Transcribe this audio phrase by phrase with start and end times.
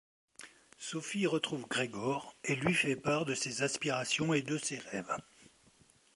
[0.79, 5.15] Sophie retrouve Gregor et lui fait part de ses aspirations et de ses rêves.